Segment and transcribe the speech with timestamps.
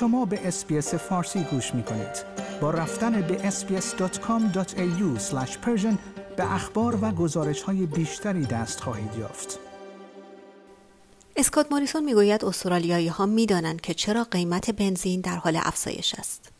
[0.00, 2.24] شما به SBS فارسی گوش می کنید.
[2.60, 5.20] با رفتن به sbs.com.au
[6.36, 9.58] به اخبار و گزارش های بیشتری دست خواهید یافت.
[11.36, 16.52] اسکات ماریسون می‌گوید استرالیایی ها می دانند که چرا قیمت بنزین در حال افزایش است.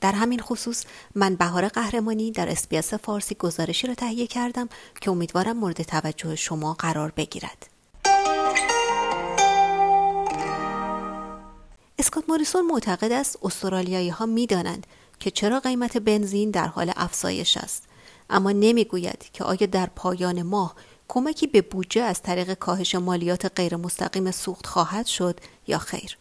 [0.00, 0.84] در همین خصوص
[1.14, 4.68] من بهار قهرمانی در SBS فارسی گزارشی را تهیه کردم
[5.00, 7.69] که امیدوارم مورد توجه شما قرار بگیرد.
[12.00, 14.86] اسکات موریسون معتقد است استرالیایی ها می دانند
[15.18, 17.82] که چرا قیمت بنزین در حال افزایش است.
[18.30, 20.74] اما نمی‌گوید که آیا در پایان ماه
[21.08, 26.16] کمکی به بودجه از طریق کاهش مالیات غیر مستقیم سوخت خواهد شد یا خیر؟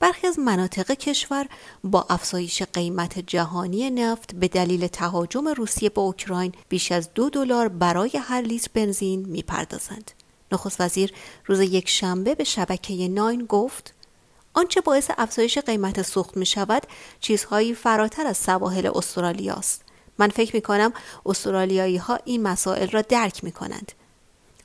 [0.00, 1.46] برخی از مناطق کشور
[1.84, 7.68] با افزایش قیمت جهانی نفت به دلیل تهاجم روسیه به اوکراین بیش از دو دلار
[7.68, 10.10] برای هر لیتر بنزین می‌پردازند.
[10.52, 11.12] نخست وزیر
[11.46, 13.93] روز یک شنبه به شبکه ناین گفت
[14.54, 16.82] آنچه باعث افزایش قیمت سوخت می شود
[17.20, 19.82] چیزهایی فراتر از سواحل استرالیا است.
[20.18, 20.92] من فکر می کنم
[21.26, 23.92] استرالیایی ها این مسائل را درک می کنند.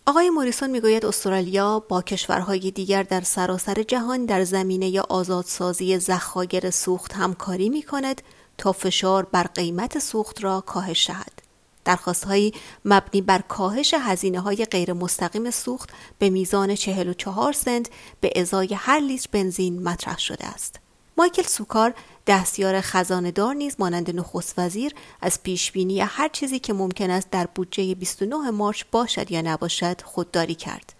[0.05, 7.13] آقای موریسون می‌گوید استرالیا با کشورهای دیگر در سراسر جهان در زمینه آزادسازی ذخایر سوخت
[7.13, 8.21] همکاری می کند
[8.57, 11.38] تا فشار بر قیمت سوخت را کاهش دهد.
[11.85, 12.53] درخواستهایی
[12.85, 17.89] مبنی بر کاهش هزینه های غیر مستقیم سوخت به میزان 44 سنت
[18.21, 20.79] به ازای هر لیتر بنزین مطرح شده است.
[21.17, 21.93] مایکل سوکار
[22.27, 27.95] دستیار خزاندار نیز مانند نخست وزیر از پیشبینی هر چیزی که ممکن است در بودجه
[27.95, 30.93] 29 مارچ باشد یا نباشد خودداری کرد.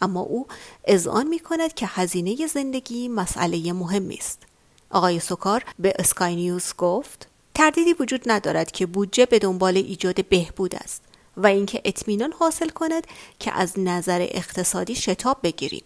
[0.00, 0.46] اما او
[0.84, 4.42] اذعان می کند که هزینه زندگی مسئله مهمی است.
[4.90, 10.74] آقای سوکار به اسکای نیوز گفت تردیدی وجود ندارد که بودجه به دنبال ایجاد بهبود
[10.74, 11.02] است
[11.36, 13.06] و اینکه اطمینان حاصل کند
[13.38, 15.82] که از نظر اقتصادی شتاب بگیریم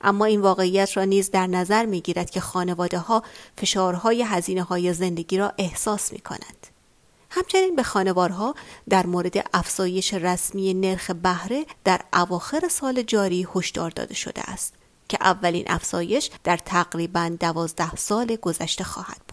[0.00, 3.22] اما این واقعیت را نیز در نظر می گیرد که خانواده ها
[3.58, 6.66] فشارهای هزینه های زندگی را احساس می کنند.
[7.30, 8.54] همچنین به خانوارها
[8.88, 14.74] در مورد افزایش رسمی نرخ بهره در اواخر سال جاری هشدار داده شده است
[15.08, 19.31] که اولین افزایش در تقریبا دوازده سال گذشته خواهد بود.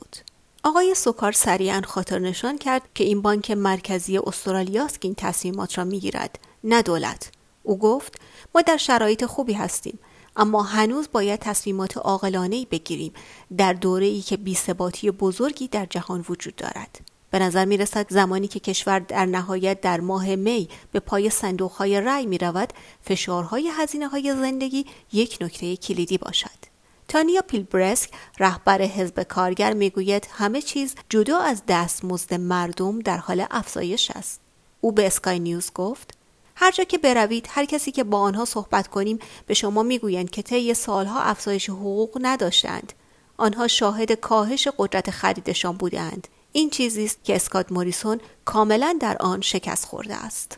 [0.63, 5.83] آقای سوکار سریعا خاطر نشان کرد که این بانک مرکزی استرالیاست که این تصمیمات را
[5.83, 7.31] می‌گیرد نه دولت.
[7.63, 8.21] او گفت
[8.55, 9.99] ما در شرایط خوبی هستیم
[10.35, 13.13] اما هنوز باید تصمیمات عاقلانه بگیریم
[13.57, 17.01] در دوره ای که بیثباتی بزرگی در جهان وجود دارد.
[17.31, 21.71] به نظر می رسد زمانی که کشور در نهایت در ماه می به پای صندوق
[21.71, 26.68] های رأی می رود فشارهای هزینه های زندگی یک نکته کلیدی باشد.
[27.09, 28.09] تانیا پیلبرسک
[28.39, 34.39] رهبر حزب کارگر می‌گوید همه چیز جدا از دستمزد مردم در حال افزایش است.
[34.81, 36.17] او به اسکای نیوز گفت
[36.55, 40.41] هر جا که بروید هر کسی که با آنها صحبت کنیم به شما می‌گویند که
[40.41, 42.93] طی سالها افزایش حقوق نداشتند.
[43.37, 49.41] آنها شاهد کاهش قدرت خریدشان بودند این چیزی است که اسکات موریسون کاملا در آن
[49.41, 50.57] شکست خورده است.